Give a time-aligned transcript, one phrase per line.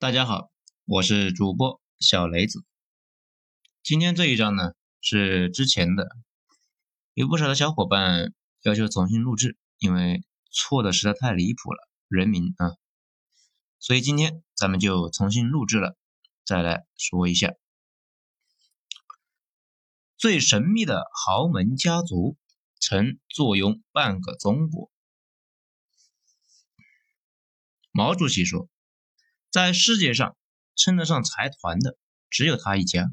[0.00, 0.52] 大家好，
[0.84, 2.64] 我是主播小雷子。
[3.82, 6.06] 今天这一章呢是之前的，
[7.14, 8.32] 有不少的小伙伴
[8.62, 10.22] 要求重新录制，因为
[10.52, 12.78] 错的实在太离谱了，人名啊，
[13.80, 15.96] 所以今天咱们就重新录制了，
[16.44, 17.54] 再来说一下
[20.16, 22.36] 最神秘的豪门家族，
[22.78, 24.92] 曾坐拥半个中国。
[27.90, 28.68] 毛主席说。
[29.50, 30.36] 在世界上
[30.76, 31.96] 称得上财团的
[32.28, 33.10] 只有他一家。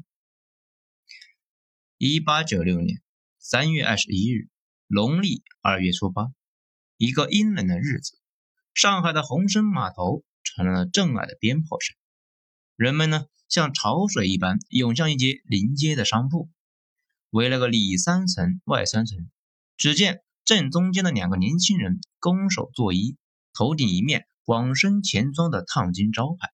[1.96, 3.00] 一八九六年
[3.38, 4.50] 三月二十一日，
[4.86, 6.26] 农历二月初八，
[6.98, 8.18] 一个阴冷的日子，
[8.74, 11.96] 上海的洪森码头传来了震耳的鞭炮声，
[12.76, 16.50] 人们呢像潮水一般涌向一节临街的商铺，
[17.30, 19.30] 围了个里三层外三层。
[19.78, 23.16] 只见正中间的两个年轻人拱手作揖，
[23.54, 24.28] 头顶一面。
[24.46, 26.52] 广生钱庄的烫金招牌，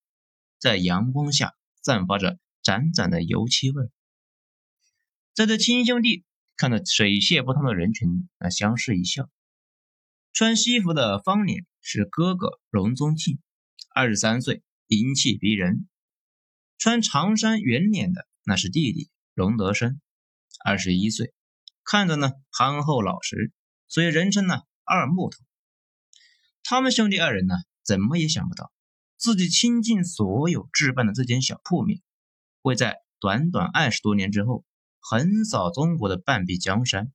[0.58, 3.90] 在阳光下散发着盏盏的油漆味。
[5.34, 6.24] 在这亲兄弟
[6.56, 9.28] 看着水泄不通的人群，那相视一笑。
[10.32, 13.38] 穿西服的方脸是哥哥荣宗庆，
[13.94, 15.86] 二十三岁，英气逼人；
[16.78, 20.00] 穿长衫圆脸的那是弟弟荣德生，
[20.64, 21.34] 二十一岁，
[21.84, 23.52] 看着呢憨厚老实，
[23.86, 25.36] 所以人称呢二木头。
[26.62, 27.54] 他们兄弟二人呢。
[27.84, 28.72] 怎么也想不到，
[29.16, 32.00] 自己倾尽所有置办的这间小铺面，
[32.62, 34.64] 会在短短二十多年之后
[35.00, 37.12] 横扫中国的半壁江山，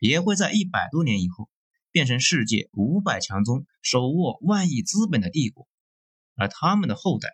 [0.00, 1.48] 也会在一百多年以后
[1.92, 5.68] 变成世界五百强中手握万亿资本的帝国，
[6.34, 7.28] 而他们的后代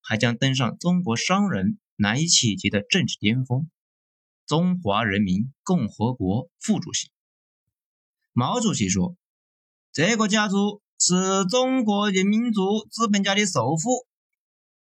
[0.00, 3.70] 还将登上中国商人难以企及的政治巅峰——
[4.48, 7.10] 中华人民共和国副主席。
[8.32, 9.16] 毛主席说
[9.92, 14.06] ：“这个家族。”是中国人民族资本家的首富。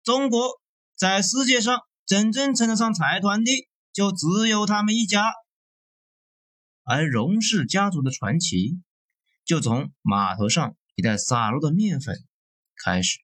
[0.04, 0.62] 中国
[0.94, 5.24] 在世界上真正称得上财团的，就只有他们一家。
[6.84, 8.80] 而荣氏家族的传奇，
[9.44, 12.16] 就从码头上一袋洒落的面粉
[12.76, 13.18] 开始。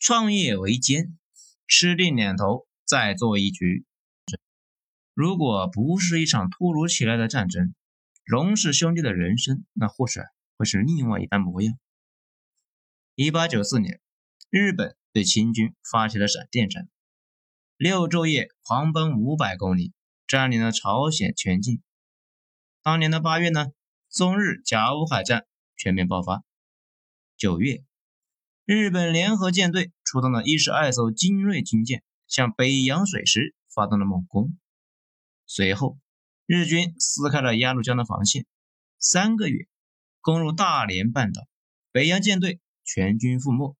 [0.00, 1.16] 创业维艰，
[1.68, 3.86] 吃定两头，再做一局。
[5.14, 7.72] 如果不是一场突如其来的战争，
[8.32, 10.18] 荣氏兄弟的人生，那或许
[10.56, 11.78] 会是另外一番模样。
[13.14, 14.00] 一八九四年，
[14.48, 16.88] 日本对清军发起了闪电战，
[17.76, 19.92] 六昼夜狂奔五百公里，
[20.26, 21.82] 占领了朝鲜全境。
[22.82, 23.66] 当年的八月呢，
[24.10, 25.44] 中日甲午海战
[25.76, 26.42] 全面爆发。
[27.36, 27.84] 九月，
[28.64, 34.56] 日本联合舰队出动了一十二艘精锐军舰，向北洋水师发动了猛攻。
[35.46, 35.98] 随后。
[36.46, 38.46] 日军撕开了鸭绿江的防线，
[38.98, 39.68] 三个月
[40.20, 41.46] 攻入大连半岛，
[41.92, 43.76] 北洋舰队全军覆没。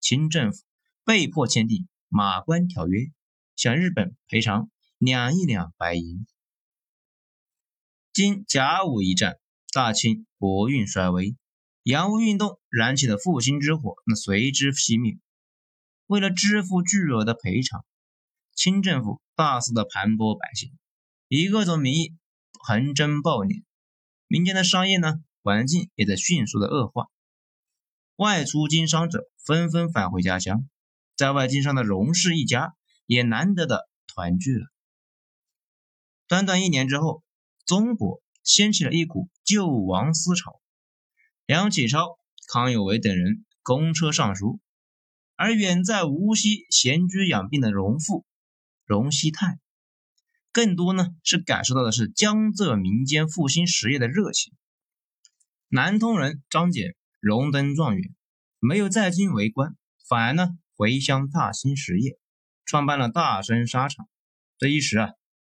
[0.00, 0.64] 清政府
[1.04, 2.98] 被迫签订《马关条约》，
[3.56, 6.26] 向日本赔偿两亿两白银。
[8.12, 9.38] 经甲午一战，
[9.72, 11.36] 大清国运衰微，
[11.84, 15.18] 洋务运动燃起的复兴之火，那随之熄灭。
[16.06, 17.84] 为了支付巨额的赔偿，
[18.52, 20.76] 清政府大肆的盘剥百姓。
[21.36, 22.16] 以各种名义
[22.52, 23.64] 横征暴敛，
[24.28, 27.08] 民间的商业呢环境也在迅速的恶化，
[28.14, 30.68] 外出经商者纷纷返回家乡，
[31.16, 34.66] 在外经商的荣氏一家也难得的团聚了。
[36.28, 37.24] 短短一年之后，
[37.66, 40.60] 中国掀起了一股救亡思潮，
[41.46, 42.16] 梁启超、
[42.46, 44.60] 康有为等人公车上书，
[45.34, 48.24] 而远在无锡闲居养病的荣父
[48.84, 49.58] 荣熙泰。
[50.54, 54.54] 更多呢是感受到的是江浙民间复兴实业的热情。
[55.66, 58.14] 南通人张俭荣登状元，
[58.60, 59.74] 没有在京为官，
[60.08, 62.20] 反而呢回乡大兴实业，
[62.64, 64.08] 创办了大生纱厂。
[64.56, 65.10] 这一时啊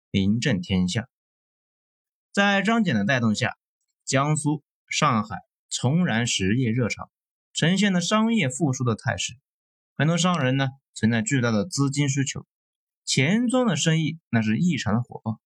[0.09, 1.07] 名震天下。
[2.33, 3.55] 在张俭的带动下，
[4.03, 5.37] 江苏、上海
[5.69, 7.11] 重燃实业热潮，
[7.53, 9.37] 呈现了商业复苏的态势。
[9.95, 12.47] 很多商人呢存在巨大的资金需求。
[13.07, 15.39] 钱庄的生意那是异常的火爆。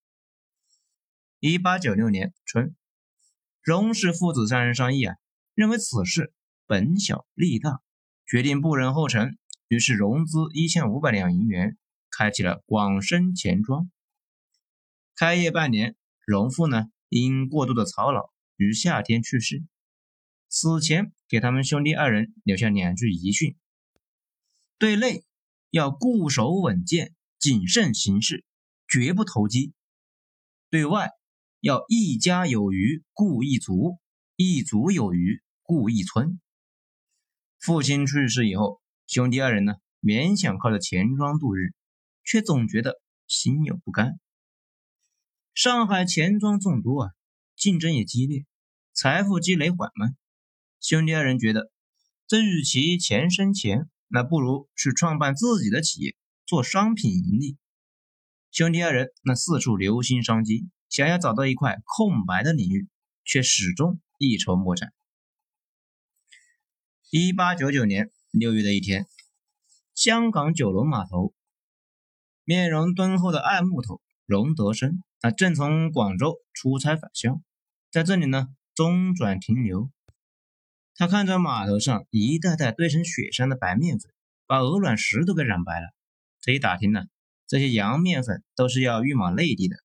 [1.39, 2.75] 一八九六年春，
[3.61, 5.15] 荣氏父子三人商议啊，
[5.53, 6.33] 认为此事
[6.65, 7.83] 本小利大，
[8.25, 9.37] 决定不忍后成，
[9.67, 11.77] 于是融资一千五百两银元，
[12.09, 13.91] 开启了广生钱庄。
[15.15, 19.63] 开业半年，荣父呢因过度的操劳，于夏天去世。
[20.49, 23.55] 死前给他们兄弟二人留下两句遗训：
[24.79, 25.23] 对内
[25.69, 27.13] 要固守稳健。
[27.41, 28.45] 谨慎行事，
[28.87, 29.73] 绝不投机。
[30.69, 31.09] 对外
[31.59, 33.97] 要一家有余，故一族；
[34.35, 36.39] 一族有余，故一村。
[37.59, 41.73] 父亲去世以后，兄弟二人呢勉强靠着钱庄度日，
[42.23, 44.19] 却总觉得心有不甘。
[45.55, 47.09] 上海钱庄众多啊，
[47.55, 48.45] 竞争也激烈，
[48.93, 50.15] 财富积累缓慢。
[50.79, 51.71] 兄弟二人觉得，
[52.27, 56.15] 这与其钱生钱，那不如去创办自己的企业，
[56.51, 57.57] 做商品盈利。
[58.51, 62.89] 兄弟二人那四处留心商机，想要找到一块空白的领域，
[63.23, 64.91] 却始终一筹莫展。
[67.09, 69.07] 一八九九年六月的一天，
[69.95, 71.33] 香港九龙码头，
[72.43, 77.41] 面容敦厚的爱木头荣德生啊，正从广州出差返乡，
[77.89, 79.89] 在这里呢中转停留。
[80.95, 84.11] 他看着码头上一袋袋堆成雪山的白面粉，
[84.45, 85.95] 把鹅卵石都给染白了。
[86.41, 87.03] 这一打听呢，
[87.45, 89.77] 这些洋面粉都是要运往内地的，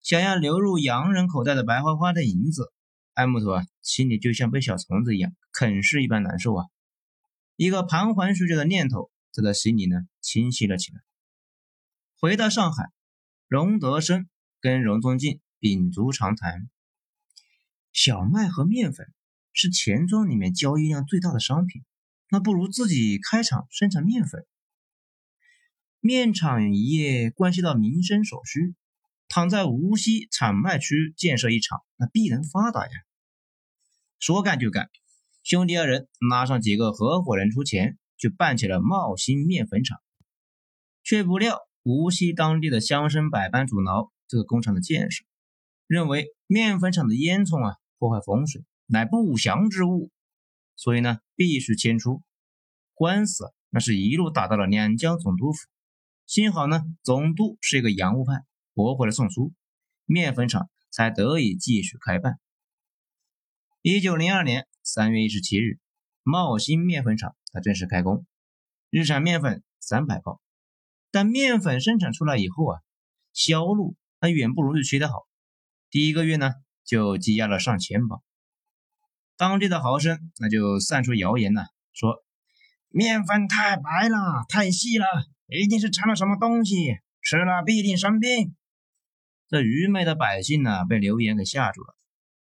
[0.00, 2.72] 想要流入洋人口袋的白花花的银子。
[3.12, 6.66] 艾木头啊，心里就像被小虫子一样啃噬一般难受啊！
[7.56, 11.00] 一个盘桓许久的念头在他心里呢清晰了起来。
[12.18, 12.90] 回到上海，
[13.46, 14.26] 荣德生
[14.60, 16.68] 跟荣宗敬秉烛长谈。
[17.92, 19.12] 小麦和面粉
[19.52, 21.84] 是钱庄里面交易量最大的商品，
[22.30, 24.46] 那不如自己开厂生产面粉。
[26.06, 28.74] 面厂一业关系到民生所需。
[29.26, 32.92] 倘在无锡产麦区建设一厂，那必能发达呀！
[34.18, 34.90] 说干就干，
[35.42, 39.98] 兄弟二人拉上几个合伙人出钱，就办起了茂兴面粉厂。
[41.02, 45.24] 却不料无锡当地的乡绅百般阻挠这个工厂的建设，
[45.86, 50.10] 认为面粉厂的烟囱啊破坏风水，乃不祥之物，
[50.76, 52.20] 所以呢必须迁出。
[52.92, 55.58] 官司那是一路打到了两江总督府，
[56.34, 58.42] 幸好呢总督是一个洋务派。
[58.72, 59.52] 驳回了宋书，
[60.04, 62.40] 面粉厂才得以继续开办。
[63.82, 65.78] 一九零二年三月一十七日，
[66.24, 68.26] 茂兴面粉厂它正式开工，
[68.90, 70.40] 日产面粉三百包。
[71.12, 72.80] 但面粉生产出来以后啊，
[73.32, 75.28] 销路它远不如预期的好。
[75.88, 76.50] 第一个月呢，
[76.84, 78.24] 就积压了上千包。
[79.36, 82.24] 当地的豪绅那就散出谣言了，说
[82.88, 85.06] 面粉太白了，太细了，
[85.46, 88.56] 一定是掺了什么东西，吃了必定生病。
[89.48, 91.94] 这愚昧的百姓呢，被流言给吓住了，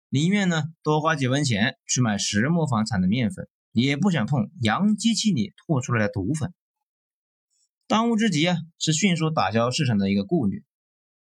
[0.09, 6.53] 宁愿呢多花几文钱去买石磨坊产的面粉，也不想碰洋机器里吐出来的毒粉。
[7.87, 10.63] 当务之急啊，是迅速打消市场的一个顾虑。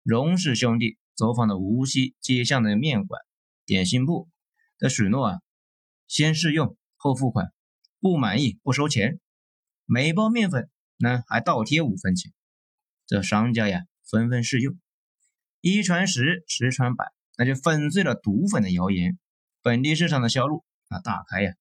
[0.03, 3.21] 荣氏兄弟走访了无锡街巷的面馆、
[3.65, 4.29] 点心部，
[4.79, 5.41] 的许诺啊，
[6.09, 7.53] 先试用后付款，
[8.01, 9.21] 不满意不收钱，
[9.87, 10.69] 每包面粉
[11.03, 12.33] 呢还倒贴五分钱。
[13.07, 14.79] 这商家呀，纷纷试用。
[15.61, 19.19] 一传十，十传百，那就粉碎了毒粉的谣言，
[19.63, 21.55] 本地市场的销路啊大开呀。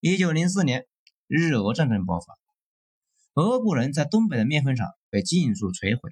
[0.00, 0.86] 一九零四年，
[1.28, 2.36] 日俄战争爆发，
[3.34, 6.10] 俄国人在东北的面粉厂被尽数摧毁，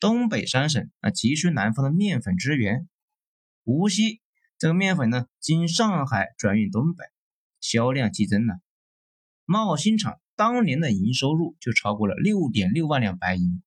[0.00, 2.88] 东北三省啊急需南方的面粉支援。
[3.64, 4.22] 无锡
[4.58, 7.04] 这个面粉呢，经上海转运东北，
[7.60, 8.58] 销量激增了。
[9.44, 13.62] 茂新厂当年的营收入就超过了六点六万两白银。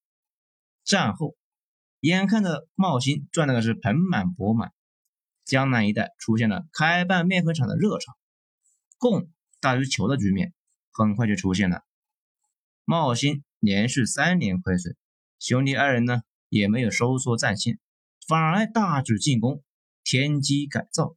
[0.83, 1.35] 战后。
[1.99, 4.73] 眼看着茂兴赚的是盆满钵满，
[5.45, 8.17] 江南一带出现了开办面粉厂的热潮，
[8.97, 9.29] 供
[9.61, 10.53] 大于求的局面
[10.91, 11.85] 很快就出现了。
[12.83, 14.97] 茂兴连续三年亏损，
[15.39, 17.79] 兄弟二人呢也没有收缩战线，
[18.27, 19.63] 反而大举进攻，
[20.03, 21.15] 天机改造。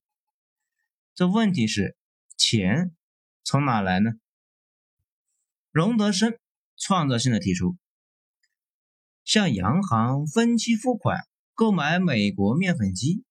[1.16, 1.97] 这问题是
[2.37, 2.95] 钱
[3.42, 4.12] 从哪来呢？
[5.76, 6.38] 荣德生
[6.78, 7.76] 创造性的提出。
[9.26, 13.25] 向洋行分期付款购买美国面粉机，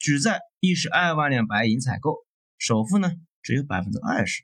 [0.00, 2.16] 举债一十二万两白银采购，
[2.58, 4.42] 首付呢只有百分之二十，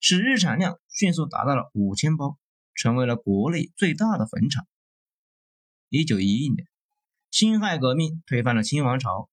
[0.00, 2.38] 使日产量迅速达到了五千包，
[2.74, 4.66] 成为了国内最大的粉厂。
[5.90, 6.66] 一九一一年，
[7.30, 9.28] 辛亥革命推翻了清王朝，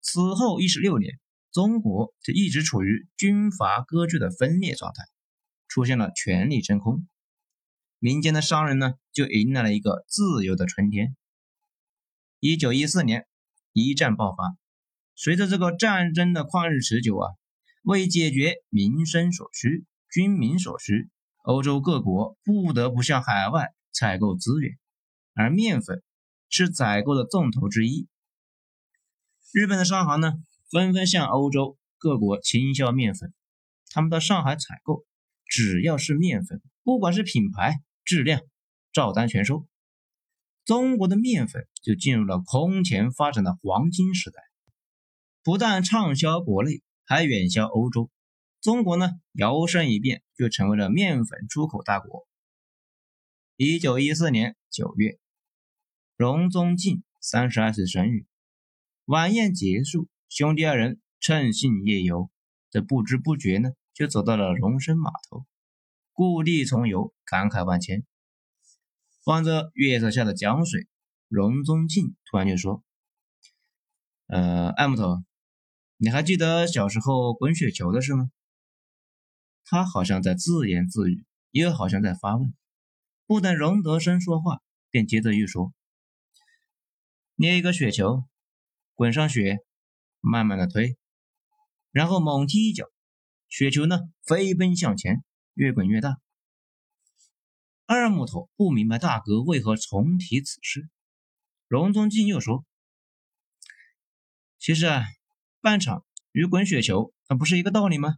[0.00, 1.18] 此后一十六年，
[1.50, 5.02] 中国就一直处于军阀割据的分裂状态，
[5.76, 7.06] 出现了权力真空。
[7.98, 11.14] 民间的商人呢，就迎来了一个自由的春天。
[12.40, 13.26] 一九一四年，
[13.74, 14.56] 一战爆发。
[15.14, 17.28] 随着这个战争的旷日持久啊，
[17.82, 21.10] 为解决民生所需、军民所需，
[21.42, 24.78] 欧洲各国不得不向海外采购资源，
[25.34, 26.02] 而面粉
[26.48, 28.08] 是采购的重头之一。
[29.52, 30.32] 日本的商行呢，
[30.70, 33.34] 纷纷向欧洲各国倾销面粉，
[33.90, 35.04] 他们到上海采购，
[35.46, 37.82] 只要是面粉，不管是品牌。
[38.08, 38.40] 质量
[38.92, 39.66] 照单全收，
[40.64, 44.40] 中国的面粉就进入了空前发展的黄金时代，
[45.42, 48.08] 不但畅销国内，还远销欧洲。
[48.60, 52.28] 中国呢摇身一变就成为了面粉出口大国。
[53.56, 55.18] 一九一四年九月，
[56.16, 58.24] 荣宗敬三十二岁生日，
[59.04, 62.30] 晚宴结束，兄弟二人趁兴夜游，
[62.70, 65.46] 这不知不觉呢就走到了荣升码头，
[66.12, 68.04] 故地重游，感慨万千。
[69.24, 70.86] 望着月色下的江水，
[71.28, 72.84] 荣宗敬突然就说
[74.28, 75.24] ：“呃，艾木头，
[75.96, 78.30] 你还记得小时候滚雪球的事吗？”
[79.64, 82.52] 他好像在自言自语，又好像在发问。
[83.24, 84.60] 不等荣德生说话，
[84.90, 85.72] 便接着又说
[87.36, 88.24] ：“捏一个雪球，
[88.94, 89.60] 滚上雪，
[90.20, 90.98] 慢慢的推，
[91.92, 92.84] 然后猛踢一脚，
[93.48, 95.24] 雪球呢飞奔向前，
[95.54, 96.18] 越滚越大。”
[97.86, 100.88] 二木头不明白大哥为何重提此事。
[101.68, 102.64] 荣宗敬又说
[104.58, 105.04] ：“其实啊，
[105.60, 108.16] 半场与滚雪球，那不是一个道理吗？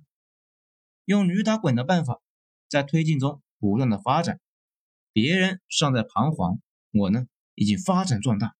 [1.05, 2.21] 用驴打滚的办法，
[2.69, 4.41] 在推进中不断的发展。”
[5.13, 6.61] 别人尚在彷徨，
[6.93, 8.55] 我呢已经发展壮大。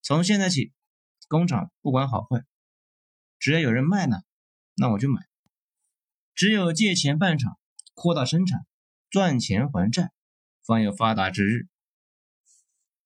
[0.00, 0.72] 从现在起，
[1.26, 2.44] 工厂不管好坏，
[3.38, 4.22] 只要有人卖呢，
[4.76, 5.26] 那我就买。
[6.40, 7.58] 只有借钱办厂，
[7.92, 8.64] 扩大生产，
[9.10, 10.10] 赚钱还债，
[10.64, 11.68] 方有发达之日。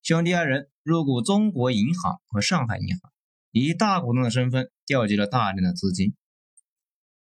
[0.04, 3.12] 兄弟二人入股中国银行和上海银行，
[3.50, 6.14] 以大股东的身份调集了大量的资金。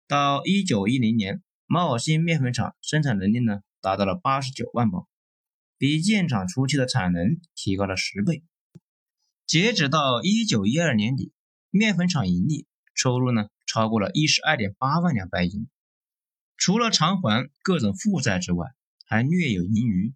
[0.07, 5.09] 到一九一零年，茂兴面粉厂生产能力呢达到了八十九万包。
[5.79, 8.45] 比建厂初期的产能提高了十倍。
[9.47, 11.33] 截止到一九一二年底，
[11.71, 15.69] 面粉厂盈利收入呢超过了一十二点八万两白银，
[16.65, 18.69] 除了偿还各种负债之外，
[19.05, 20.15] 还略有盈余。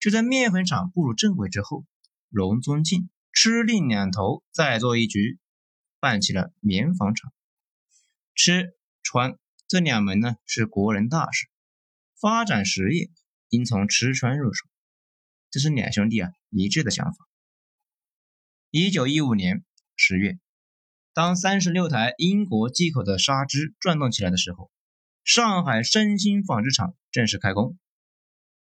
[0.00, 1.86] 就在面粉厂步入正轨之后，
[2.30, 5.38] 荣宗敬吃定两头，再做一局，
[6.00, 7.32] 办起了棉纺厂。
[8.34, 9.38] 吃穿
[9.68, 11.46] 这两门呢是国人大事，
[12.20, 13.12] 发展实业
[13.48, 14.66] 应从吃穿入手。
[15.48, 17.28] 这是两兄弟啊一致的想法。
[18.72, 19.64] 一九一五年
[19.94, 20.40] 十月，
[21.14, 24.71] 当三十六台英国进口的纱织转动起来的时候，
[25.24, 27.78] 上海申鑫纺织厂正式开工。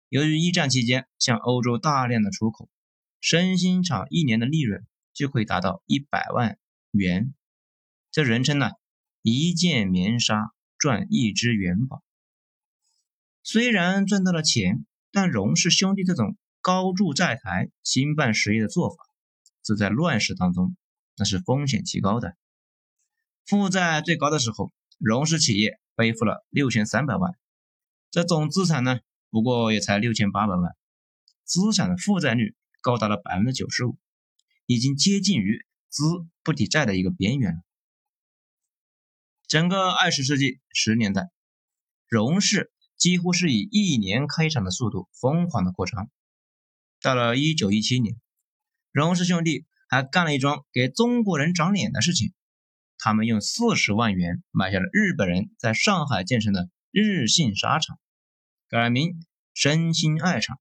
[0.10, 2.70] 由于一战期间向欧洲大量的出口，
[3.20, 6.58] 申鑫厂一年的利润就可以达到一百万
[6.92, 7.34] 元，
[8.12, 8.72] 这人称呢
[9.22, 12.04] 一件棉纱赚一只元宝。
[13.44, 16.38] 虽然赚到了钱，但荣氏兄弟这种。
[16.62, 18.96] 高筑债台、兴办实业的做法，
[19.62, 20.76] 这在乱世当中
[21.16, 22.36] 那是风险极高的。
[23.46, 27.38] 负债最高的时候，荣氏企业背负了六千三百万，
[28.12, 29.00] 这总资产呢
[29.30, 30.76] 不过也才六千八百万，
[31.44, 33.98] 资产的负债率高达了百分之九十五，
[34.66, 36.04] 已经接近于资
[36.44, 37.62] 不抵债的一个边缘了。
[39.48, 41.30] 整个二十世纪十年代，
[42.08, 46.10] 荣氏几乎是以一年开厂的速度疯狂的扩张。
[47.02, 48.20] 到了一九一七年，
[48.92, 52.34] 荣氏兄弟还干了一桩给中国人长脸的事情。
[52.98, 58.00] 他们用四十万元买下了日本人在上海建成的日信纱厂，
[58.68, 60.60] 改名申鑫爱厂。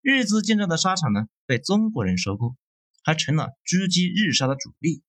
[0.00, 2.56] 日资建造的纱厂呢，被中国人收购，
[3.02, 5.02] 还成了狙击日纱的主力。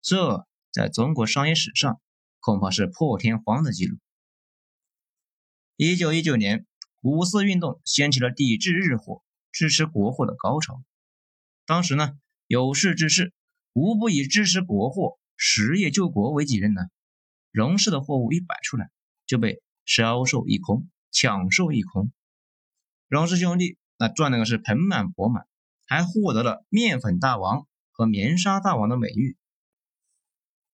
[0.00, 2.00] 这在中国商业史上
[2.38, 3.98] 恐怕是破天荒的记录。
[5.76, 6.66] 一九一九年。
[7.02, 10.84] 五四运动掀起了抵制日货、支持国货的高潮。
[11.64, 12.12] 当时呢，
[12.46, 13.32] 有识之士
[13.72, 16.82] 无不以支持国货、实业救国为己任呢。
[17.50, 18.90] 荣氏的货物一摆出来，
[19.26, 22.12] 就被销售一空，抢售一空。
[23.08, 25.46] 荣氏兄弟那赚的个是盆满钵满，
[25.86, 29.36] 还获得了面粉大王和棉纱大王的美誉。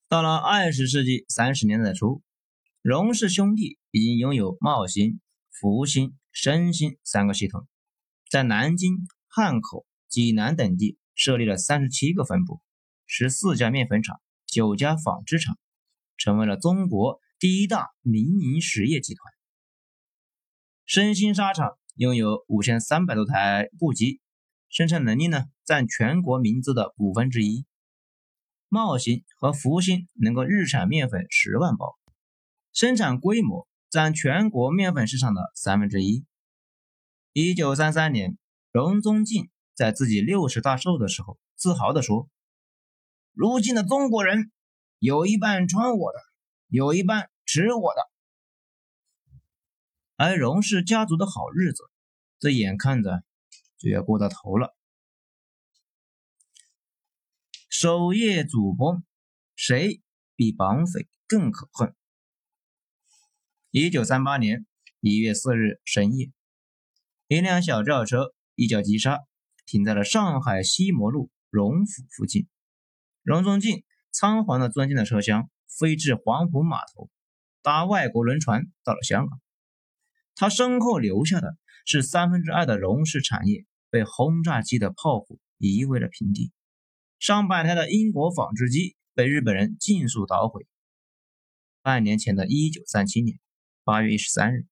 [0.09, 2.23] 到了二十世纪三十年代初，
[2.83, 5.21] 荣氏兄弟已经拥有茂兴。
[5.59, 7.67] 福兴、申兴三个系统，
[8.31, 12.61] 在南京、汉口、济南等地设立了三十七个分部，
[13.07, 15.57] 十四家面粉厂，九家纺织厂，
[16.17, 19.33] 成为了中国第一大民营实业集团。
[20.85, 24.21] 申兴纱厂拥有五千三百多台布机，
[24.69, 27.65] 生产能力呢占全国民资的五分之一。
[28.69, 31.97] 茂兴和福兴能够日产面粉十万包，
[32.73, 33.67] 生产规模。
[33.89, 36.27] 占全国面粉市场的三分之一。
[37.33, 38.37] 一九三三年，
[38.73, 42.29] 荣宗敬在自己六十大寿的时候，自豪地说
[43.37, 44.50] ：“如今的中国人，
[44.99, 46.19] 有一半穿我的，
[46.69, 48.00] 有一半吃我的。”
[50.16, 51.83] 而荣氏家族的好日子，
[52.38, 53.23] 这眼看着
[53.76, 54.75] 就要过到头了。
[57.69, 59.05] 守夜主崩，
[59.55, 60.00] 谁
[60.35, 61.95] 比绑匪更可恨？
[63.71, 64.66] 一九三八年
[65.00, 66.33] 一月四日深夜，
[67.28, 69.26] 一辆小轿车一脚急刹，
[69.66, 72.49] 停在了上海西摩路荣府附近。
[73.26, 77.11] 荣宗敬仓皇地钻进了车厢，飞至黄埔码头，
[77.61, 79.40] 搭外国轮船到了香港。
[80.37, 86.52] 他身后留下的是三分之二的荣氏产业被轰炸机的炮火夷为了平地，
[87.18, 90.64] 上百台的英国纺织机被日本人尽数捣毁。
[91.83, 93.40] 半年前的一九三七年
[93.83, 94.66] 八月十三日，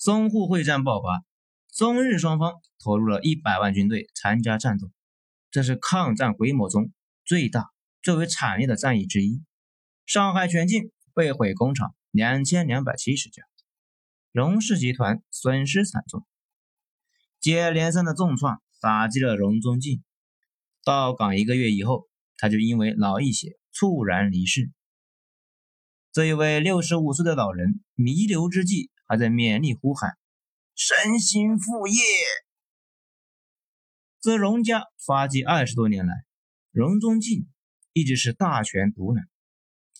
[0.00, 1.26] 淞沪会战爆发，
[1.74, 4.90] 中日双方投入了一百万军队参加战斗，
[5.50, 6.90] 这是抗战规模中
[7.26, 9.42] 最大、最为惨烈的战役之一。
[10.06, 13.42] 上海全境被毁工厂两千两百七十家，
[14.30, 16.24] 荣氏集团损失惨重，
[17.40, 20.04] 接连三的重创打击了荣宗敬。
[20.84, 24.70] 到港一个月以后，他就因为脑溢血猝然离世。
[26.12, 30.16] 这一位六十五岁的老人弥留之际，还在勉力呼喊
[30.76, 32.00] ：“身心复业。”
[34.22, 36.14] 自荣家发迹二十多年来，
[36.76, 37.48] 荣宗敬
[37.94, 39.26] 一直是大权独揽，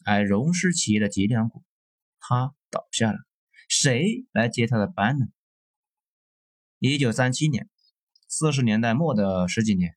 [0.04, 1.64] 而荣氏企业的脊梁骨，
[2.20, 3.18] 他倒下了，
[3.66, 5.24] 谁来接他的班呢？
[6.78, 7.70] 一九三七年，
[8.28, 9.96] 四十年代末的十几年，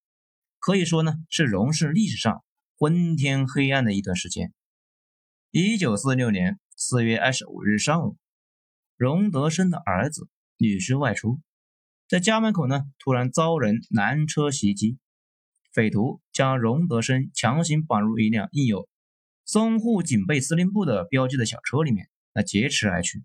[0.58, 2.46] 可以说呢是荣氏历史上
[2.78, 4.54] 昏天黑暗的一段时间。
[5.52, 8.16] 一九四六年四月二十五日上午，
[8.96, 11.42] 荣德生的儿子女婿外出，
[12.08, 14.98] 在家门口呢，突然遭人拦车袭击，
[15.80, 18.90] 匪徒将荣德生强行绑入一辆印有
[19.48, 23.24] 淞沪警备司令部的标记的小车里面，那劫持而去。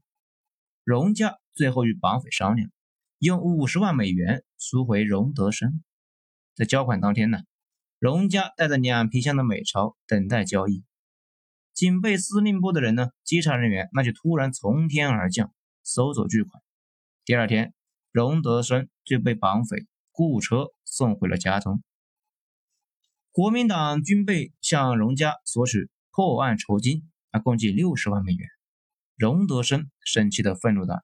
[0.85, 2.71] 荣家最后与绑匪商量，
[3.19, 5.83] 用五十万美元赎回荣德生。
[6.55, 7.39] 在交款当天呢，
[7.99, 10.85] 荣家带着两皮箱的美钞等待交易。
[11.73, 13.09] 警备司令部的人呢？
[13.25, 16.63] 稽查人员那就突然从天而降，搜走巨款。
[17.25, 17.75] 第二天，
[18.13, 21.83] 荣德生就被绑匪雇车送回了家中。
[23.35, 28.49] 国民党军备向荣家索取破案酬金，啊，共计六十万美元。
[29.17, 31.03] 荣德生生气的愤怒道：“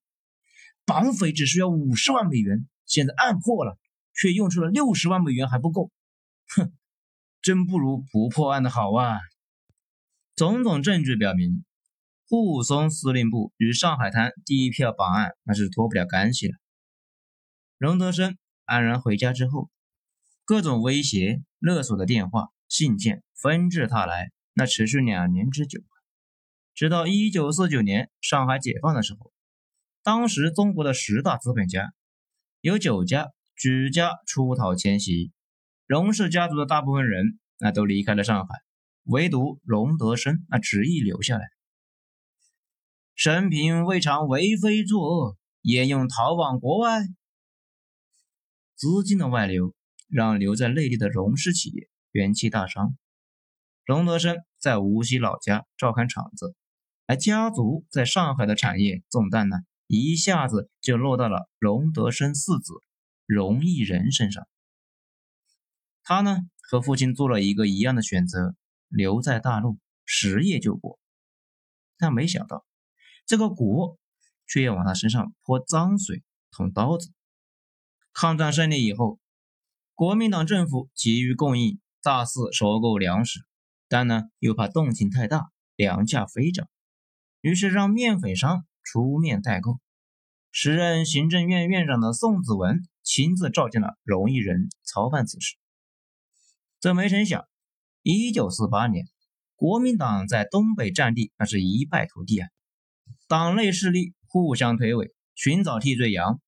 [0.87, 3.77] 绑匪只需要五十万美元，现在案破了，
[4.15, 5.91] 却用出了六十万美元还不够，
[6.55, 6.73] 哼，
[7.43, 9.19] 真不如不破案的好啊！”
[10.37, 11.65] 种种证据表明，
[12.29, 16.55] 沪松司令部与上海滩第一票绑案那是脱不了干系的。
[17.77, 19.69] 荣德生安然回家之后，
[20.45, 25.81] 各种威胁勒索的电话、信件纷至沓来，那持续两年之久。
[26.75, 29.33] 直到一九四九年上海解放的时候，
[30.03, 31.93] 当时中国的十大资本家
[32.61, 35.31] 有九家举家出逃迁徙，
[35.87, 38.55] 荣氏家族的大部分人那都离开了上海。
[39.05, 41.49] 唯独荣德生那执意留下来。
[43.15, 47.03] 生平未尝为非作恶，焉用逃往国外？
[48.77, 49.75] 资金的外流
[50.11, 52.97] 让留在内地的荣氏企业元气大伤。
[53.85, 56.55] 荣德生在无锡老家照看厂子，
[57.07, 62.75] 而家族在上海的产业重担呢，一下子就落到了荣德生四子
[63.27, 64.47] 荣毅仁身上。
[66.03, 68.55] 他呢，和父亲做了一个一样的选择。
[68.93, 70.99] 留在大陆实业救国，
[71.97, 72.67] 但没想到
[73.25, 74.01] 这个国
[74.49, 77.13] 却要往他身上泼脏水、捅刀子。
[78.13, 79.20] 抗战胜利以后，
[80.01, 83.41] 国民党政府急于供应，大肆收购粮食，
[83.87, 86.71] 但呢又怕动静太大，粮价飞涨，
[87.43, 89.79] 于是让面粉商出面代购。
[90.51, 95.57] 时任行政院院长的宋子文亲自召见了荣毅仁，操办此事。
[96.81, 97.45] 这没成想。
[98.03, 99.05] 一九四八年，
[99.55, 102.49] 国民党在东北战地那是一败涂地啊！
[103.29, 106.41] 党内势力互相推诿，寻找替罪羊。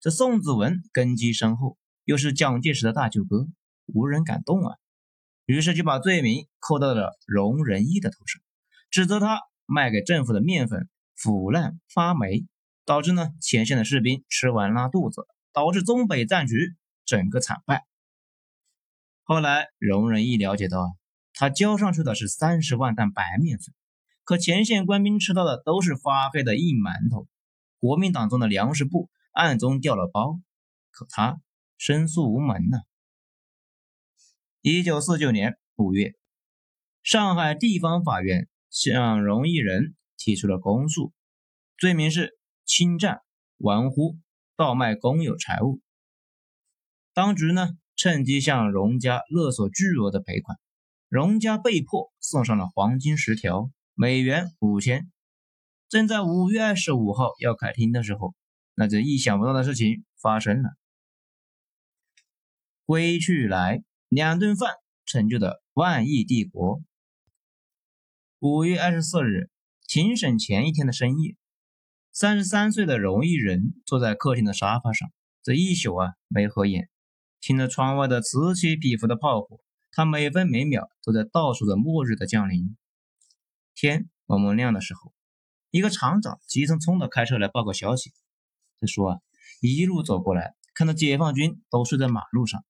[0.00, 3.46] 这宋子文根基深厚，又是蒋介石的大舅哥，
[3.86, 4.76] 无人敢动啊！
[5.46, 8.42] 于是就把罪名扣到了荣仁义的头上，
[8.90, 12.46] 指责他卖给政府的面粉腐烂发霉，
[12.84, 17.86] 导致呢前线的士兵吃完拉肚子，导致东北战局整个惨败。
[19.22, 20.96] 后来，荣仁义了解到，
[21.32, 23.74] 他交上去的是三十万担白面粉，
[24.24, 27.26] 可前线官兵吃到的都是发黑的硬馒头。
[27.80, 30.40] 国民党中的粮食部暗中调了包，
[30.90, 31.40] 可他
[31.86, 32.78] 申诉无门呢。
[34.62, 36.14] 一九四九年五月，
[37.02, 41.12] 上海地方法院向荣毅仁提出了公诉，
[41.76, 43.20] 罪名是侵占、
[43.58, 44.16] 玩忽、
[44.56, 45.82] 倒卖公有财物。
[47.12, 47.68] 当局呢？
[47.96, 50.56] 趁机向荣家勒索巨额的赔款，
[51.10, 55.12] 荣家被迫送上了黄金十条，美元五千。
[55.90, 58.34] 正在五月二十五号要开庭的时候，
[58.74, 60.70] 那这意想不到的事情发生了。
[62.86, 64.74] 归去来两顿饭
[65.06, 66.82] 成就的万亿帝国。
[68.40, 69.48] 五月二十四日，
[69.88, 71.34] 庭审前一天的深夜，
[72.12, 75.10] 三十三岁的荣毅仁坐在客厅的沙发上，
[75.42, 76.90] 这一宿啊没合眼，
[77.40, 82.76] 听着窗外的此起彼伏的炮火，他每分每秒都在倒数着末日的降临。
[83.74, 85.14] 天蒙蒙亮的时候，
[85.70, 88.12] 一个厂长急匆匆的开车来报告消息，
[88.78, 89.20] 他说啊，
[89.62, 92.62] 一路走过来，看到解放军都睡在马路上。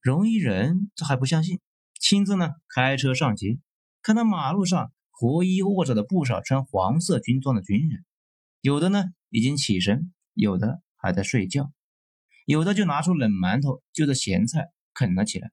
[0.00, 1.60] 荣毅仁这还不相信，
[2.00, 3.58] 亲自呢开车上街。
[4.02, 8.04] 看到马路上活衣卧着的不少穿黄色军装的军人，
[8.60, 11.72] 有的呢已经起身，有的还在睡觉，
[12.46, 15.50] 有的就拿出冷馒头就着咸菜啃了起来。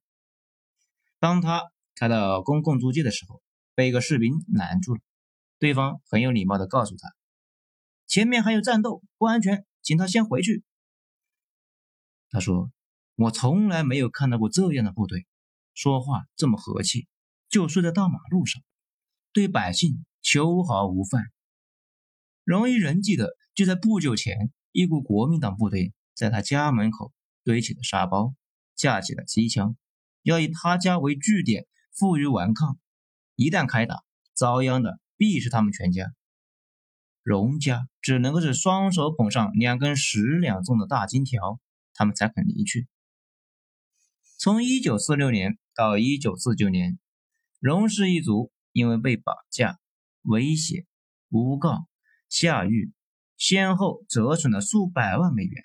[1.18, 3.42] 当他开到公共租界的时候，
[3.74, 5.00] 被一个士兵拦住了。
[5.58, 7.14] 对方很有礼貌地告诉他，
[8.06, 10.62] 前面还有战斗，不安全，请他先回去。
[12.30, 12.70] 他说
[13.16, 15.26] ：“我从来没有看到过这样的部队，
[15.74, 17.08] 说话这么和气。”
[17.48, 18.60] 就睡在大马路上，
[19.32, 21.26] 对百姓秋毫无犯。
[22.42, 27.12] 荣毅仁记得，就在不久前，一股国民党部队在他家门口
[27.44, 28.34] 堆起了沙包，
[28.74, 29.76] 架起了机枪，
[30.22, 32.78] 要以他家为据点，负隅顽抗。
[33.36, 34.02] 一旦开打，
[34.34, 36.12] 遭殃的必是他们全家。
[37.22, 41.60] 荣家只能够是双手捧上两根十两重的大金条，
[41.94, 42.88] 他们才肯离去。
[44.38, 46.98] 从一九四六年到一九四九年。
[47.58, 49.78] 荣氏一族因为被绑架、
[50.22, 50.86] 威胁、
[51.30, 51.88] 诬告、
[52.28, 52.92] 下狱，
[53.38, 55.64] 先后折损了数百万美元。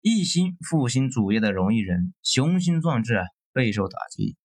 [0.00, 4.36] 一心复兴主业的荣毅仁雄心壮志啊备受打击。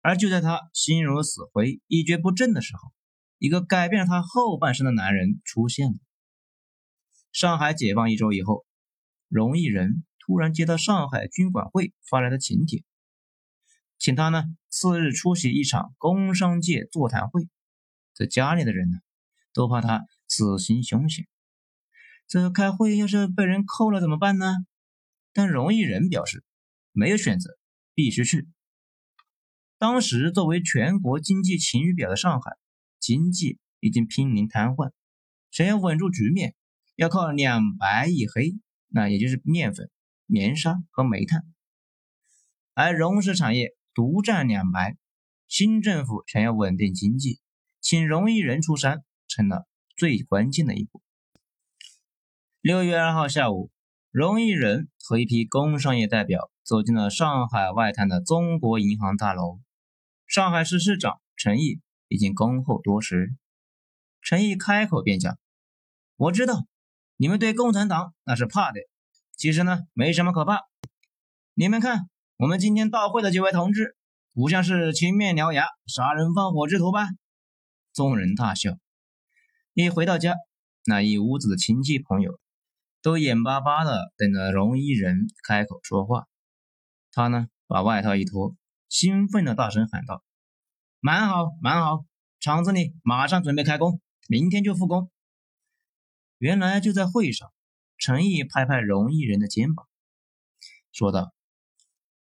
[0.00, 2.92] 而就在他心如死灰、一蹶不振的时候，
[3.38, 5.94] 一个改变了他后半生的男人出现了。
[7.32, 8.66] 上海解放一周以后，
[9.28, 12.84] 荣毅仁突然接到上海军管会发来的请帖。
[13.98, 17.48] 请他呢，次日出席一场工商界座谈会。
[18.14, 18.98] 这家里的人呢，
[19.52, 21.26] 都怕他此行凶险。
[22.28, 24.54] 这开会要是被人扣了怎么办呢？
[25.32, 26.44] 但荣毅仁表示，
[26.92, 27.58] 没有选择，
[27.92, 28.48] 必须去。
[29.78, 32.52] 当时作为全国经济晴雨表的上海，
[33.00, 34.92] 经济已经濒临瘫痪，
[35.50, 36.54] 想要稳住局面，
[36.94, 38.54] 要靠两白一黑，
[38.86, 39.90] 那也就是面粉、
[40.30, 41.44] 棉纱和煤炭。
[42.74, 43.74] 而荣氏产业。
[43.92, 44.96] 独占两白，
[45.48, 47.40] 新政府想要稳定经济，
[47.80, 49.66] 请荣毅仁出山成了
[49.96, 51.02] 最关键的一步。
[52.60, 53.72] 六月二号下午，
[54.12, 59.60] 荣毅仁和一批工商业代表走进了上海外滩的中国银行大楼。
[60.24, 63.34] 上海市市长陈毅已经恭候多时。
[64.22, 65.36] 陈毅开口便讲
[66.14, 66.64] ：“我知道
[67.16, 68.80] 你们对共产党那是怕的，
[69.40, 70.60] 其实呢没什么可怕。
[71.54, 72.08] 你们看。”
[72.40, 73.98] 我们今天到会的几位同志，
[74.32, 77.06] 不像是青面獠牙、杀人放火之徒吧？
[77.92, 78.78] 众人大笑。
[79.74, 80.36] 一回到家，
[80.86, 82.40] 那一屋子的亲戚朋友
[83.02, 86.28] 都眼巴巴的等着荣毅仁开口说话。
[87.12, 88.56] 他呢，把外套一脱，
[88.88, 90.24] 兴奋的大声喊道
[91.00, 92.06] ：“蛮好，蛮好！
[92.40, 95.10] 厂子里马上准备开工，明天就复工。”
[96.40, 97.52] 原来就在会上，
[98.00, 99.86] 陈毅拍拍荣毅仁的肩膀，
[100.90, 101.34] 说道。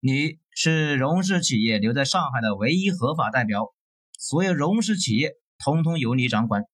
[0.01, 3.73] 你是荣氏企业留在上海的唯一合法代表，
[4.19, 6.65] 所有荣氏企业通通由你掌管。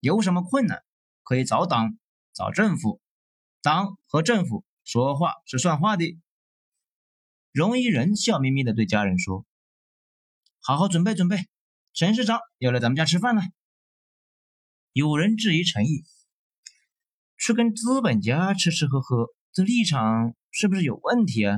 [0.00, 0.84] 有什么困难
[1.22, 1.96] 可以找党、
[2.34, 3.00] 找政府，
[3.62, 6.20] 党和政府说话是算话的。
[7.52, 9.46] 荣毅仁笑眯眯地对家人说
[10.60, 11.38] ：“好好准备准备，
[11.94, 13.40] 陈市长要来咱们家吃饭了。”
[14.92, 16.04] 有人质疑陈毅，
[17.40, 21.56] 去跟资本家吃吃喝喝，这立场是不是有问题啊？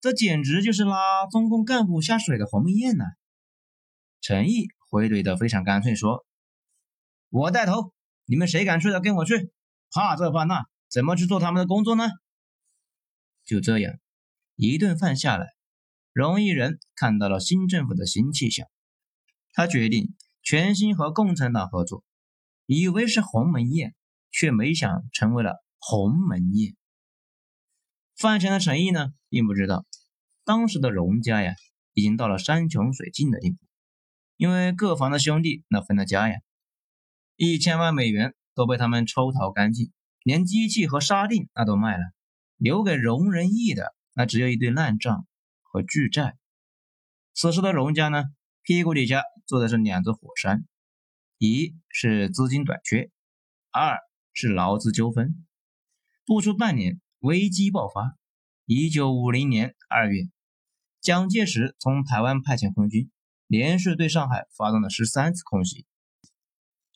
[0.00, 3.04] 这简直就是拉中共干部下水的鸿门宴呐！
[4.22, 6.24] 陈毅回怼的非常干脆，说
[7.28, 7.92] ：“我带头，
[8.24, 9.52] 你们谁敢去的跟我去，
[9.90, 12.08] 怕这怕那，怎么去做他们的工作呢？”
[13.44, 13.92] 就这样，
[14.56, 15.46] 一顿饭下来，
[16.14, 18.66] 荣毅仁看到了新政府的新气象，
[19.52, 22.02] 他决定全心和共产党合作，
[22.64, 23.94] 以为是鸿门宴，
[24.30, 26.76] 却没想成为了鸿门宴。
[28.16, 29.86] 饭前的诚意呢，并不知道，
[30.44, 31.54] 当时的荣家呀，
[31.94, 33.58] 已经到了山穷水尽的地步，
[34.36, 36.40] 因为各房的兄弟那分的家呀，
[37.36, 39.90] 一千万美元都被他们抽逃干净，
[40.22, 42.04] 连机器和沙锭那都卖了，
[42.56, 45.26] 留给荣仁义的那只有一堆烂账
[45.62, 46.36] 和巨债。
[47.32, 48.24] 此时的荣家呢，
[48.62, 50.66] 屁股底下坐的是两座火山，
[51.38, 53.10] 一是资金短缺，
[53.70, 53.98] 二
[54.40, 55.44] 是劳资纠纷。
[56.24, 58.16] 不出半年，危机爆发。
[58.64, 60.30] 一九五零年二月，
[60.98, 63.10] 蒋介石从台湾派遣空军，
[63.46, 65.84] 连续对上海发动了十三次空袭。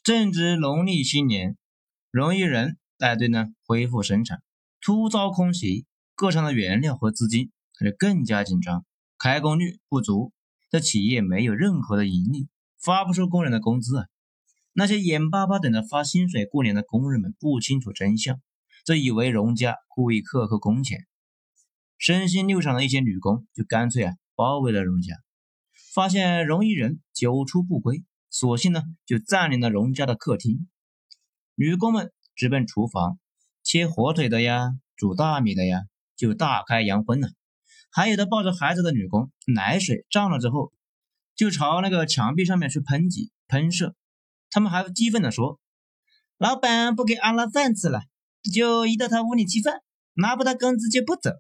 [0.03, 1.59] 正值农历新年，
[2.11, 4.43] 荣毅仁带队呢恢复生产，
[4.81, 8.87] 突遭空袭，各厂的原料和资金他就更加紧张，
[9.19, 10.33] 开工率不足，
[10.71, 12.49] 这企业没有任何的盈利，
[12.81, 14.07] 发不出工人的工资啊。
[14.77, 18.41] 那些眼巴巴等着发薪水过年的工人们不清楚真相，
[18.85, 21.07] 这以为荣家故意克扣工钱。
[21.97, 25.15] 身心六厂的一些女工就干脆啊包围了荣家，
[25.95, 28.03] 发现荣毅仁久出不归。
[28.31, 30.69] 索性呢，就占领了荣家的客厅。
[31.55, 33.21] 女工们直奔厨房，
[33.63, 35.83] 切火腿的呀，煮大米的呀，
[36.17, 37.29] 就大开洋荤了。
[37.93, 40.73] 还有的抱着孩子的女工，奶水涨了之后，
[41.37, 43.95] 就朝那个墙壁上面去喷挤、喷射。
[44.55, 45.59] 他们还激愤地说
[46.39, 48.05] ：“老板不给阿拉饭吃了，
[48.55, 51.33] 就移到他屋里吃饭，拿不到工资就不走。”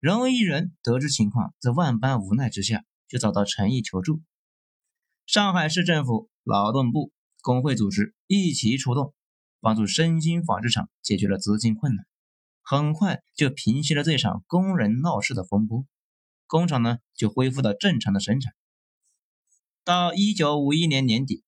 [0.00, 4.22] 荣毅仁得知情况，在万般无奈之下，就找到陈毅求助。
[5.26, 9.12] 上海市政府、劳动部、工会组织一起出动，
[9.60, 12.06] 帮助身心纺织厂解决了资金困难，
[12.62, 15.84] 很快就平息了这场工人闹事的风波，
[16.46, 18.54] 工厂呢就恢复了正常的生产。
[19.84, 21.44] 到一九五一年年底，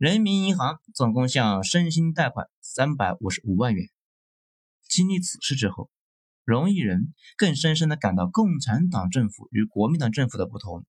[0.00, 3.90] 人民银行总共向身心贷款三百五十五万元。
[4.88, 5.90] 经历此事之后，
[6.42, 10.86] 荣毅仁更深深地感到共产党政府与国民党政府的不同，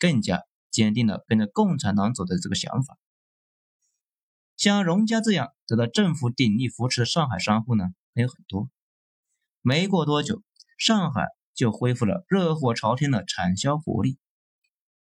[0.00, 0.44] 更加。
[0.70, 2.98] 坚定了跟着共产党走的这个想法。
[4.56, 8.68] 像荣家这样得到政府鼎力扶持的上海商户呢，还有很多。
[9.62, 10.42] 没过多久，
[10.76, 14.18] 上海就恢复了热火朝天的产销活力。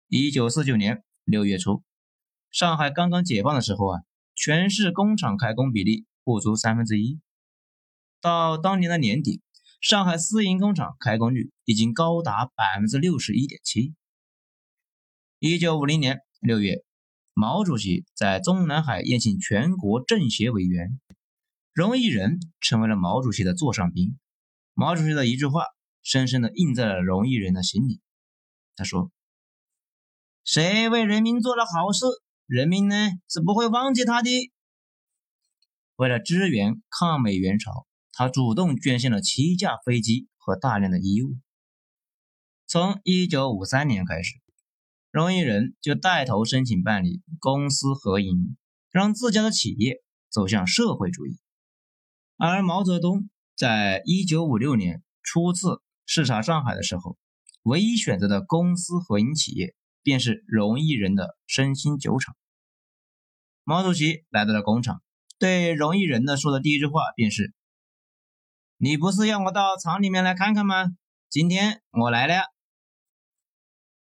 [0.07, 1.83] 一九四九年六月初，
[2.51, 4.01] 上海刚刚解放的时候啊，
[4.35, 7.19] 全市工厂开工比例不足三分之一。
[8.21, 9.41] 到当年的年底，
[9.81, 13.93] 上海私营工厂开工率已经高达百分之六十一点七。
[15.37, 16.83] 一九五零年六月，
[17.33, 20.99] 毛主席在中南海宴请全国政协委员，
[21.71, 24.17] 荣毅仁成为了毛主席的座上宾。
[24.73, 25.63] 毛主席的一句话，
[26.01, 28.01] 深深地印在了荣毅仁的心里。
[28.75, 29.11] 他说
[30.43, 32.05] ：“谁为人民做了好事，
[32.49, 32.95] 人民呢
[33.29, 34.29] 是不会忘记他的。”
[35.95, 41.37] 为了支援抗美援朝，他主动捐献了七架飞机和大量的衣物。
[42.65, 44.41] 从一九五三年开始。
[45.11, 48.55] 荣毅仁就带头申请办理公私合营，
[48.91, 51.39] 让自家的企业走向社会主义。
[52.37, 57.17] 而毛泽东在一九五六年初次视察上海的时候，
[57.63, 62.37] 唯一选择的公私合营企业便是荣毅仁的身心酒厂。
[63.69, 65.03] 毛主席来到了工厂，
[65.37, 67.53] 对荣毅仁呢说的第一句话便是
[68.77, 70.87] ：“你不是要我到厂里面来看看吗？
[71.29, 72.45] 今天我来了。”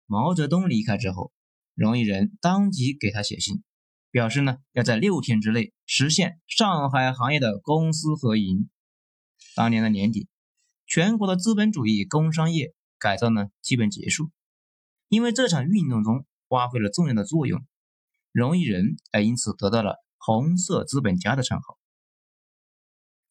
[0.07, 1.33] 毛泽东离开之后，
[1.73, 3.61] 荣毅仁当即给他写信，
[4.09, 8.69] 表示呢要在六天之内实现上海行业的公私合营。
[9.53, 10.29] 当年的年底，
[10.85, 14.31] 全国的资本主义工商业改造呢基本结束，
[15.09, 17.67] 因为这场运动中发挥了重要的作用，
[18.37, 21.79] 荣毅仁也因此得到了“红色资本家”的称号。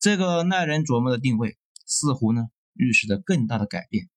[0.01, 4.09] 这个耐人琢磨的定位，似乎呢预示着更大的改变。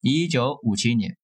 [0.00, 1.18] 一九五七年。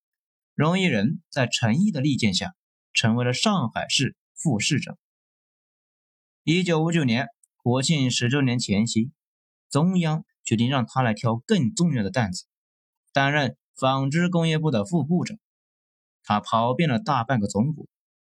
[0.57, 2.57] 荣毅仁在陈毅的力荐下，
[2.93, 4.99] 成为了上海市副市长。
[6.43, 9.13] 一九五九年国庆十周年前夕，
[9.71, 12.47] 中央决定让他来挑更重要的担子，
[13.13, 15.39] 担任纺织工业部的副部长。
[16.25, 17.87] 他跑遍了大半个中国，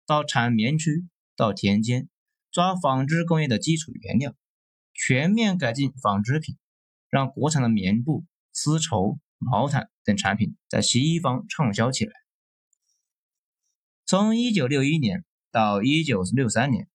[0.07, 2.09] 到产棉区、到田间，
[2.49, 4.33] 抓纺织工业的基础原料，
[4.95, 6.57] 全面改进纺织品，
[7.09, 9.19] 让国产的棉布、丝绸。
[9.39, 12.11] 毛毯等产品在西方畅销起来。
[14.03, 16.87] 从1961年到1963年，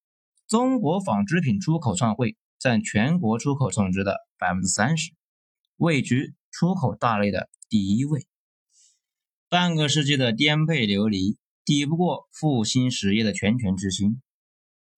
[0.48, 5.12] 中国纺织品出口创汇占全国出口总值的30%，
[5.76, 8.26] 位居出口大类的第一位。
[9.48, 14.20] 半个世纪的颠沛流离，抵不过复兴实业的拳拳之心。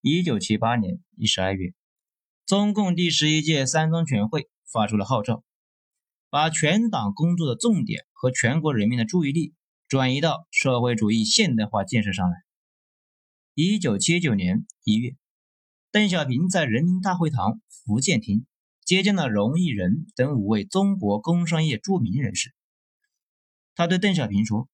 [0.01, 1.73] 1978年1 2月，
[2.45, 5.43] 中共第十一届三中全会发出了号召。
[6.29, 9.53] 把全党工作的重点和全国人民的注意力
[9.87, 12.35] 转移到社会主义现代化建设上来。
[13.53, 15.15] 一九七九年一月，
[15.91, 18.45] 邓小平在人民大会堂福建厅
[18.83, 22.53] 接见了荣毅仁等五位中国工商业著名人士。
[23.73, 24.67] 他对邓小平说：“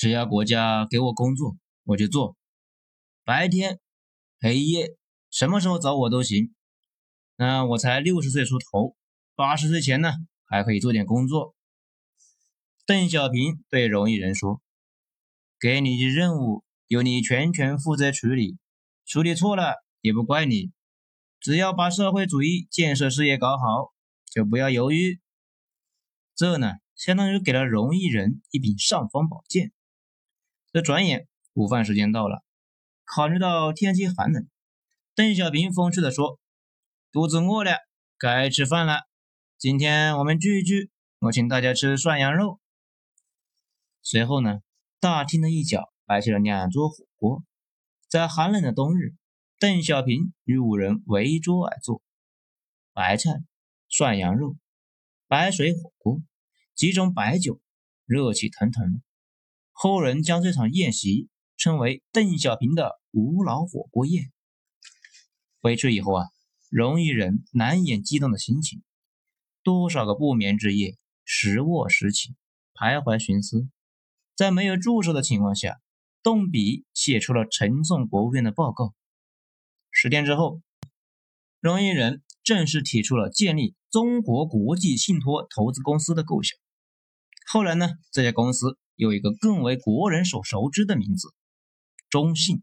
[0.00, 2.34] 只要国家给我工作，我就做。
[3.22, 3.80] 白天、
[4.40, 4.96] 黑夜，
[5.30, 6.54] 什么时候找我都行。
[7.36, 8.96] 那我才六十岁出头，
[9.34, 10.14] 八十岁前呢，
[10.46, 11.54] 还可以做点工作。
[12.86, 14.62] 邓小平对荣毅仁说
[15.60, 18.56] ：“给你的任务由你全权负责处理，
[19.04, 20.72] 处理错了也不怪你。
[21.40, 23.92] 只要把社会主义建设事业搞好，
[24.32, 25.20] 就不要犹豫。”
[26.34, 29.74] 这呢，相当于给了荣毅仁一柄尚方宝剑。
[30.72, 32.44] 这转眼午饭时间到了，
[33.04, 34.48] 考虑到天气寒冷，
[35.16, 36.38] 邓小平风趣地说。
[37.10, 37.72] 肚子饿了，
[38.18, 39.00] 该吃饭了。
[39.58, 42.60] 今天我们聚一聚，我请大家吃涮羊肉。
[44.00, 44.60] 随后呢，
[45.00, 47.42] 大厅的一角摆起了两桌火锅。
[48.06, 49.16] 在寒冷的冬日，
[49.58, 52.00] 邓小平与五人围桌而坐，
[52.92, 53.42] 白菜、
[53.88, 54.56] 涮羊肉、
[55.26, 56.22] 白水火锅，
[56.76, 57.60] 几种白酒，
[58.06, 59.02] 热气腾腾。
[59.82, 64.30] 后人将这场宴席称为邓小平的五老火锅宴。
[65.62, 66.26] 回去以后啊。
[66.68, 68.84] 容易人难掩激动的心情，
[69.64, 72.36] 多少个不眠之夜，时卧时起，
[72.74, 73.68] 徘徊寻思，
[74.36, 75.80] 在没有助手的情况下，
[76.22, 78.94] 动笔写出了呈送国务院的报告。
[79.90, 80.62] 十天之后，
[81.58, 86.56] 容易人正式提出了建立中国国际信托投资公司的构想。
[87.48, 91.34] 后来呢，这家公司有一个更为国人所熟知的名字——
[92.10, 92.62] 中信。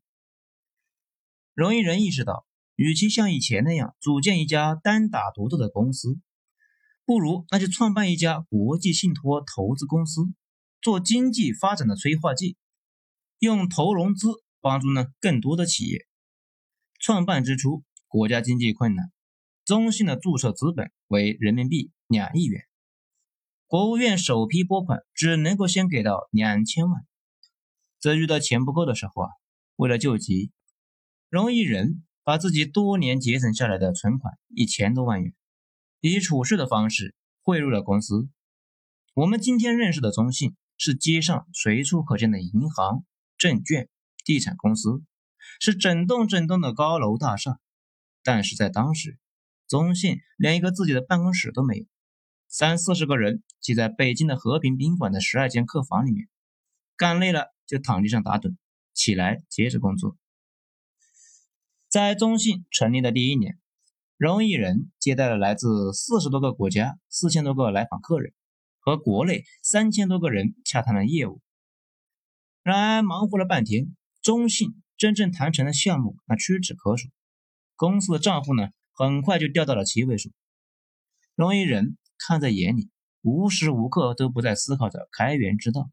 [1.55, 2.45] 容易人意识到。
[2.75, 6.19] 与其像以前那样组建一家单打独斗的公司，
[7.05, 10.21] 不如那就创办一家国际信托投资公司，
[10.79, 12.55] 做经济发展的催化剂，
[13.39, 14.27] 用投融资
[14.61, 16.05] 帮助呢更多的企业。
[16.99, 19.11] 创办之初，国家经济困难，
[19.65, 22.66] 中信的注册资本为人民币两亿元，
[23.67, 27.05] 国务院首批拨款只能够先给到两千万，
[27.99, 29.29] 在遇到钱不够的时候啊，
[29.75, 30.51] 为了救急，
[31.29, 32.03] 容易人。
[32.27, 35.33] 把自己多年节省下来的存款一千多万元，
[36.01, 38.27] 以处事的方式汇入了公司。
[39.13, 43.05] 我们今天认识的中信是街上随处可见的银行、
[43.37, 43.87] 证券、
[44.25, 45.01] 地产公司，
[45.61, 47.61] 是整栋整栋的高楼大厦。
[48.25, 49.17] 但是在当时，
[49.65, 51.85] 中信连一个自己的办公室都没有，
[52.47, 56.27] 三四十个人挤在北京的和平宾馆的十二间客房里面，
[56.95, 58.55] 干累了就躺地上打盹，
[58.93, 60.17] 起来接着工作。
[61.89, 63.59] 在中信成立的第一年，
[64.17, 68.33] 荣毅仁接待了来自四十多个国家、四千多个来访客人，
[68.79, 71.41] 和国内三千多个人洽谈了业务。
[72.63, 77.09] 然而，忙活了半天，中信真正谈成的项目那屈指可数，
[77.75, 80.31] 公司的账户呢，很快就掉到了七位数。
[81.35, 82.89] 荣毅仁看在眼里，
[83.21, 85.89] 无时无刻都不在思考着开源之道。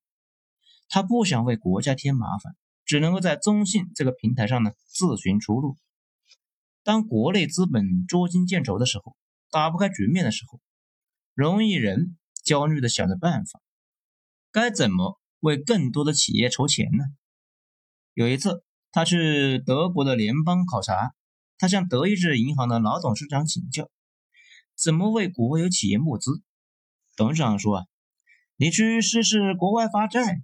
[0.88, 5.76] 他不想为国家添麻烦，只能够在中信这个平台上呢，自寻出路。
[6.82, 9.16] 当国内资本捉襟见肘的时候，
[9.50, 10.60] 打不开局面的时候，
[11.34, 13.62] 容易人焦虑的想着办法，
[14.52, 17.04] 该怎么为更多的企业筹钱呢？
[18.12, 21.14] 有一次，他去德国的联邦考察，
[21.56, 23.90] 他向德意志银行的老董事长请教，
[24.76, 26.42] 怎么为国有企业募资。
[27.16, 27.84] 董事长说：“啊，
[28.56, 30.42] 你去试试国外发债。”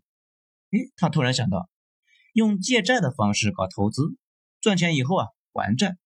[0.71, 1.69] 哎，他突然想到，
[2.33, 4.17] 用借债的方式搞投资，
[4.61, 5.97] 赚钱以后啊还债。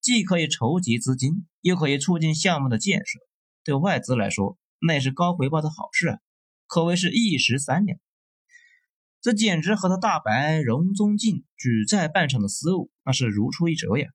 [0.00, 3.18] 既可以筹集资金，又可以促进项目的建设，
[3.64, 6.18] 对外资来说，那也是高回报的好事啊，
[6.66, 7.96] 可谓是一石三鸟。
[9.20, 14.08] 这简直和他大白荣宗敬举债办厂的思路那是如出一辙呀。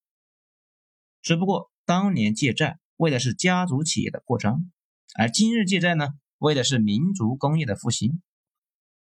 [1.21, 4.71] 只不过当年借债为的是家族企业的扩张，
[5.15, 8.21] 而今日借债呢，为的是民族工业的复兴。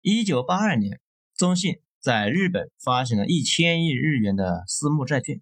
[0.01, 0.99] 一九八二年，
[1.35, 5.41] 中信在日本发行了一千亿日元的私募债券。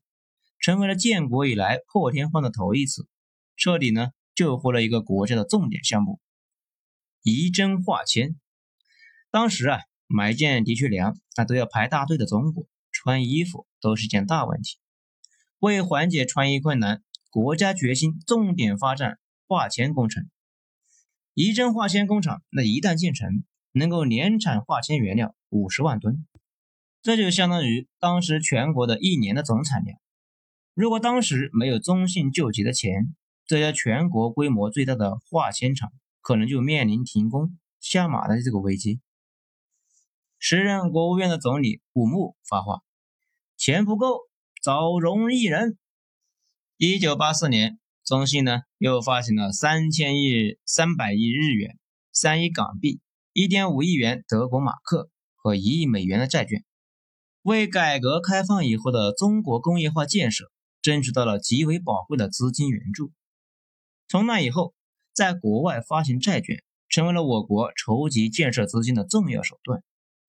[0.60, 3.08] 成为了建国以来破天荒的头一次，
[3.56, 6.20] 彻底呢救活了一个国家的重点项目——
[7.22, 8.40] 仪征化纤。
[9.30, 14.80] 当时啊，买一件的确良，那都要排大队的中国，穿衣服都是件大问题。
[15.60, 20.30] 为缓解穿衣困难，国家决心重点发展化纤工程。
[21.34, 26.26] 仪征化纤工厂那一旦建成，能够年产化纤原料五十万吨，
[27.02, 30.00] 这就相当于当时全国的一年的总产量。
[30.74, 33.16] 如果当时没有中信救急的钱，
[33.46, 39.00] 这家全国规模最大的化纤厂可能就面临停工下马的这个危机。
[40.40, 42.82] 时任国务院的总理古木发话
[43.58, 44.22] ：“钱不够，
[44.62, 45.78] 找容易人。”
[46.80, 51.80] 一九八四年，中信呢又发行了三千亿、三百亿日元、
[52.14, 53.00] 三亿港币、
[53.34, 56.64] 一点五亿元德国马克和一亿美元的债券，
[57.42, 60.52] 为改革开放以后的中国工业化建设
[60.84, 63.12] 争取到了极为宝贵的资金援助。
[64.08, 64.76] 从那以后，
[65.16, 69.82] 在国外发行债券成为了我国筹集建设资金的重要手段，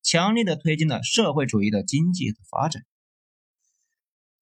[0.03, 2.85] 强力的推进了社会主义的经济的发展。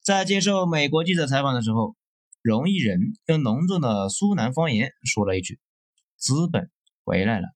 [0.06, 1.96] 在接受美国记者采访的时候，
[2.40, 5.58] 荣毅仁用浓重的苏南方言说了一句
[6.16, 6.70] ：“资本
[7.02, 7.48] 回来了。”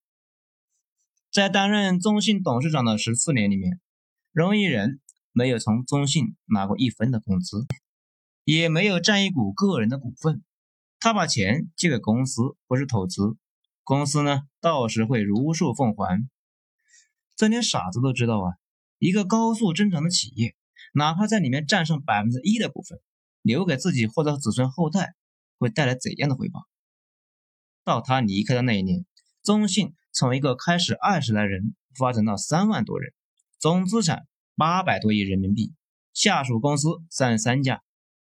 [1.31, 3.81] 在担任中信董事长的十四年里面，
[4.33, 7.67] 荣毅仁没有从中信拿过一分的工资，
[8.43, 10.43] 也没有占一股个人的股份。
[10.99, 13.37] 他把钱借给公司，不是投资，
[13.85, 16.29] 公司呢到时会如数奉还。
[17.37, 18.55] 这连傻子都知道啊！
[18.99, 20.57] 一个高速增长的企业，
[20.93, 22.99] 哪怕在里面占上百分之一的股份，
[23.43, 25.15] 留给自己或者子孙后代，
[25.59, 26.67] 会带来怎样的回报？
[27.85, 29.05] 到他离开的那一年，
[29.43, 33.13] 中信从一个开始二十来人，发展到三万多人，
[33.59, 34.27] 总资产
[34.57, 35.75] 八百多亿人民币，
[36.13, 37.83] 下属公司三十三家。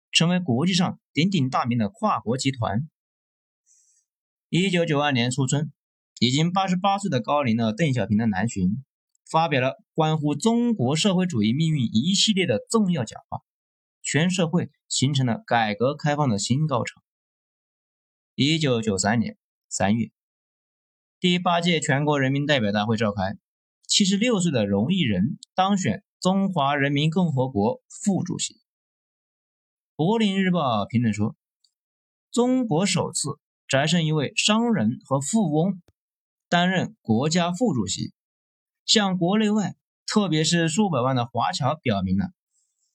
[0.09, 2.89] 成为国际上鼎鼎大名的跨国集团。
[4.49, 5.71] 一九九二年初春，
[6.19, 8.83] 已经八十八岁的高龄的邓小平的南巡，
[9.29, 13.41] 发表了关乎中国社会主义命运一系列的重要讲话，
[14.01, 17.01] 全社会形成了改革开放的新高潮。
[18.35, 20.11] 一九九三年三月，
[21.19, 23.37] 第八届全国人民代表大会召开，
[23.87, 28.61] 七十六岁的荣毅仁当选中华人民共和国副主席。
[29.95, 31.35] 柏林日报评论说
[32.31, 35.81] ：“中国首次摘胜一位商人和富翁
[36.47, 38.13] 担任国家副主席，
[38.87, 39.75] 向国内外，
[40.07, 42.31] 特别是数百万的华侨表明了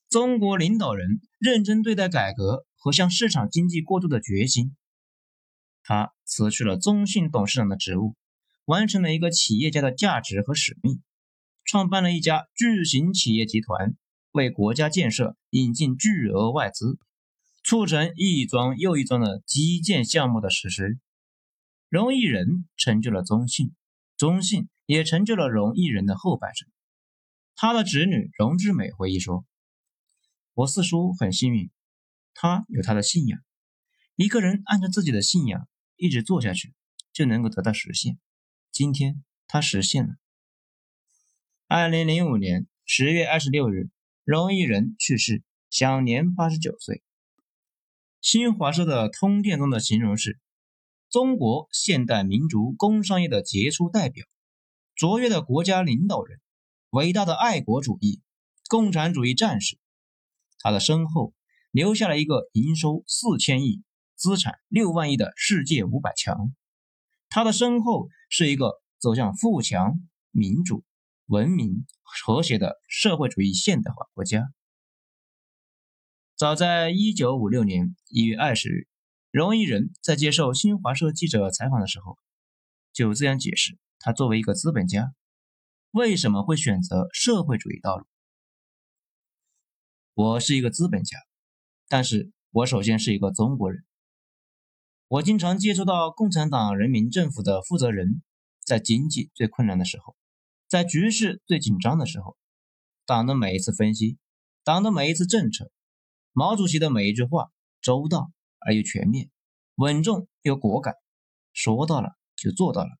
[0.08, 4.74] 中国领导人认真对待改革和向市场经济过渡的决心。
[5.84, 8.16] 他辞去了中信董事长的职务，
[8.64, 11.00] 完成了一个企业家的价值和使命，
[11.64, 13.94] 创办了一家巨型企业集团。”
[14.32, 16.98] 为国家建设引进巨额外资，
[17.62, 20.98] 促成一桩又一桩的基建项目的实施。
[21.90, 23.74] 荣毅仁成就了中信，
[24.16, 26.68] 中信也成就了荣毅仁的后半生。
[27.54, 29.44] 他的侄女荣之美回忆说
[30.54, 31.70] ：“我四叔很幸运，
[32.34, 33.40] 他有他的信仰。
[34.16, 36.74] 一个人按照自己的信仰一直做下去，
[37.12, 38.18] 就能够得到实现。
[38.70, 40.14] 今天他实现了。”
[41.68, 43.90] 二零零五年十月二十六日。
[44.24, 47.02] 荣毅仁去世，享年八十九岁。
[48.20, 50.38] 新华社的通电中的形容是：
[51.10, 54.24] 中国现代民族工商业的杰出代表，
[54.94, 56.40] 卓越的国家领导人，
[56.90, 58.20] 伟大的爱国主义
[58.68, 59.78] 共产主义战士。
[60.58, 61.34] 他的身后
[61.70, 63.82] 留下了一个营收四千亿、
[64.14, 66.54] 资产六万亿的世界五百强。
[67.28, 70.84] 他的身后是一个走向富强、民主。
[71.26, 74.52] 文明和谐的社会主义现代化国家。
[76.36, 78.88] 早在一九五六年一月二十日，
[79.30, 82.18] 荣毅仁在接受新华社记者采访的时候，
[82.92, 85.14] 就这样解释他作为一个资本家
[85.92, 88.04] 为什么会选择社会主义道路。
[90.14, 91.18] 我是一个资本家，
[91.88, 93.84] 但是我首先是一个中国人。
[95.06, 98.22] 我经常接触到共产党人民政府的负责人，
[98.64, 100.16] 在经济最困难的时候。
[100.66, 102.36] 在局势最紧张的时候，
[103.06, 104.18] 党的每一次分析，
[104.64, 105.70] 党的每一次政策，
[106.32, 109.30] 毛主席的每一句话，周到而又全面，
[109.76, 110.96] 稳重又果敢，
[111.52, 112.90] 说到了就做到了。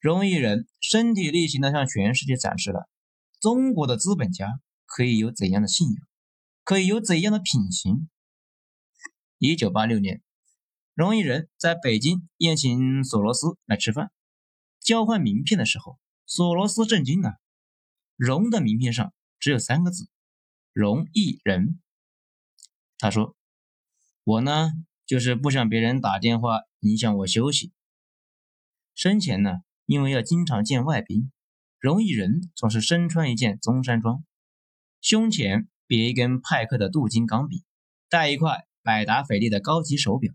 [0.00, 2.88] 荣毅仁身体力行地向全世界展示了
[3.40, 6.06] 中国的资本家可以有怎样的信仰，
[6.62, 8.08] 可以有怎样的品行。
[9.38, 10.22] 一九八六年，
[10.94, 14.10] 荣毅仁在北京宴请索罗斯来吃饭。
[14.80, 17.34] 交换名片的时候，索罗斯震惊了。
[18.16, 20.08] 荣的名片上只有三个字
[20.72, 21.80] ：“荣毅仁。”
[22.98, 23.36] 他说
[24.24, 24.72] ：“我呢，
[25.06, 27.72] 就是不想别人打电话影响我休息。
[28.94, 31.32] 生前呢，因为要经常见外宾，
[31.80, 34.22] 荣毅仁总是身穿一件中山装，
[35.00, 37.64] 胸前别一根派克的镀金钢笔，
[38.08, 40.32] 戴一块百达翡丽的高级手表。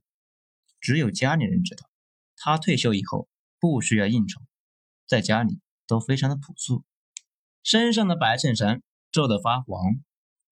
[0.81, 1.87] 只有家里人知道，
[2.35, 3.29] 他退休以后。”
[3.63, 4.41] 不需要应酬，
[5.07, 6.83] 在家里都非常的朴素。
[7.63, 10.03] 身上的白衬衫皱得发黄，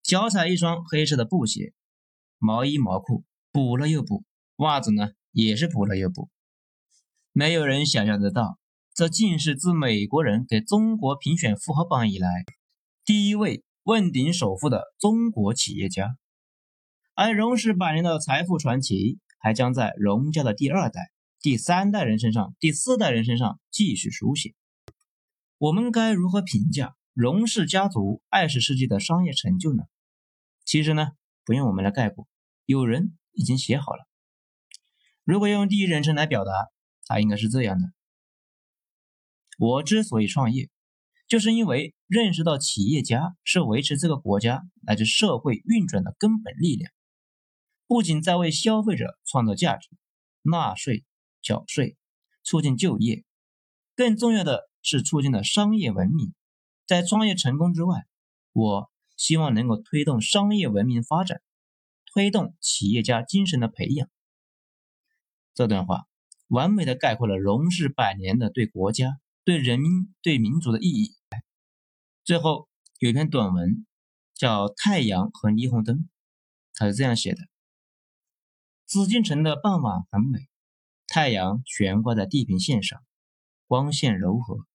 [0.02, 1.74] 脚踩一双黑色的布鞋，
[2.38, 4.24] 毛衣毛裤补了又补，
[4.56, 6.30] 袜子呢也是补了又补。
[7.32, 8.58] 没有人想象得到，
[8.94, 12.28] 这竟是自美国人给中国评选富豪榜以来，
[13.06, 16.18] 第一位问鼎首富的中国企业家。
[17.14, 21.10] 而荣氏百年的财富传奇，还将在荣家的第二代。
[21.40, 24.54] 第三代人身上，第四代人身上继续书写。
[25.56, 29.84] 我们该如何评价荣氏家族二十世纪的商业成就呢？
[30.66, 31.12] 其实呢，
[31.46, 32.28] 不用我们来概括，
[32.66, 34.06] 有人已经写好了。
[35.24, 36.50] 如果用第一人称来表达，
[37.06, 37.88] 它应该是这样的：
[39.58, 40.70] 我之所以创业，
[41.28, 46.92] 就是因为认识到企业家是维持这个国家乃至社会运转的根本力量，
[47.86, 49.88] 不仅在为消费者创造价值、
[50.42, 51.04] 纳税、
[51.42, 51.96] 缴税、
[52.42, 53.24] 促进就业，
[53.94, 56.34] 更重要的是促进了商业文明。
[56.86, 58.06] 在创业成功之外，
[58.52, 61.40] 我希望能够推动商业文明发展，
[62.12, 64.08] 推动企业家精神的培养。
[65.54, 66.06] 这段话
[66.48, 71.16] 完美的概括了荣氏百年的对国家、对人民、对民族的意义。
[72.24, 72.68] 最后
[73.00, 73.84] 有一篇短文
[74.34, 75.96] 叫《太阳和霓虹灯》，
[76.74, 77.40] 它是这样写的：
[78.86, 80.48] 紫禁城的傍晚很美，
[81.08, 83.02] 太阳悬挂在地平线上，
[83.66, 84.66] 光线柔和，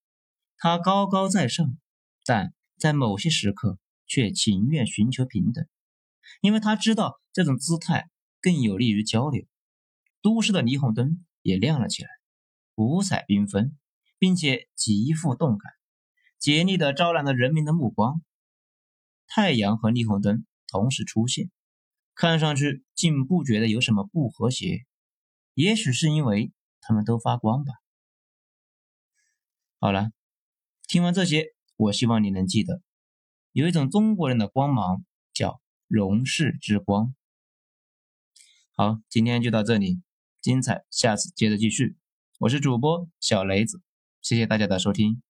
[0.58, 1.78] 它高高在上。
[2.24, 5.66] 但在某些时刻，却情愿寻求平等，
[6.42, 8.10] 因为他知道这种姿态
[8.42, 9.46] 更有利于交流。
[10.20, 12.10] 都市的霓虹灯也亮了起来，
[12.74, 13.78] 五彩缤纷，
[14.18, 15.72] 并且极富动感，
[16.38, 18.22] 竭力地招揽了人民的目光。
[19.26, 21.50] 太阳和霓虹灯同时出现，
[22.14, 24.86] 看上去竟不觉得有什么不和谐。
[25.54, 27.74] 也许是因为它们都发光吧。
[29.78, 30.10] 好了，
[30.86, 31.54] 听完这些。
[31.76, 32.82] 我希望你能记得，
[33.52, 37.14] 有一种中国人的光芒叫荣氏之光。
[38.72, 40.02] 好，今天就到这里，
[40.40, 41.96] 精彩下次接着继续。
[42.40, 43.80] 我是主播小雷子，
[44.22, 45.20] 谢谢大家的收听。